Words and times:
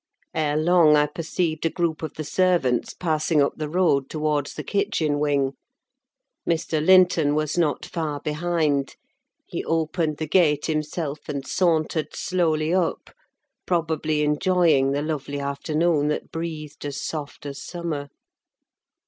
Ere 0.33 0.57
long 0.57 0.95
I 0.95 1.05
perceived 1.05 1.63
a 1.63 1.69
group 1.69 2.01
of 2.01 2.15
the 2.15 2.23
servants 2.23 2.91
passing 2.95 3.39
up 3.39 3.53
the 3.57 3.69
road 3.69 4.09
towards 4.09 4.55
the 4.55 4.63
kitchen 4.63 5.19
wing. 5.19 5.53
Mr. 6.49 6.83
Linton 6.83 7.35
was 7.35 7.55
not 7.55 7.85
far 7.85 8.19
behind; 8.19 8.95
he 9.45 9.63
opened 9.63 10.17
the 10.17 10.25
gate 10.27 10.65
himself 10.65 11.29
and 11.29 11.45
sauntered 11.45 12.15
slowly 12.15 12.73
up, 12.73 13.11
probably 13.67 14.23
enjoying 14.23 14.89
the 14.89 15.03
lovely 15.03 15.39
afternoon 15.39 16.07
that 16.07 16.31
breathed 16.31 16.83
as 16.83 16.99
soft 16.99 17.45
as 17.45 17.61
summer. 17.61 18.09